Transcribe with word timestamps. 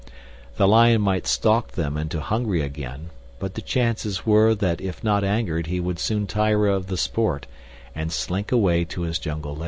The 0.57 0.67
lion 0.67 0.99
might 0.99 1.27
stalk 1.27 1.73
them 1.73 1.95
until 1.95 2.21
hungry 2.21 2.61
again; 2.63 3.11
but 3.37 3.53
the 3.53 3.61
chances 3.61 4.25
were 4.25 4.55
that 4.55 4.81
if 4.81 5.03
not 5.03 5.23
angered 5.23 5.67
he 5.67 5.79
would 5.79 5.99
soon 5.99 6.25
tire 6.25 6.65
of 6.65 6.87
the 6.87 6.97
sport, 6.97 7.45
and 7.93 8.11
slink 8.11 8.51
away 8.51 8.83
to 8.85 9.01
his 9.03 9.19
jungle 9.19 9.53
lair. 9.53 9.59